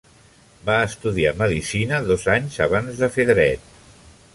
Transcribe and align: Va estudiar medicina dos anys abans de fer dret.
Va 0.69 0.77
estudiar 0.85 1.35
medicina 1.43 2.01
dos 2.09 2.27
anys 2.39 2.59
abans 2.71 3.05
de 3.05 3.15
fer 3.19 3.33
dret. 3.33 3.71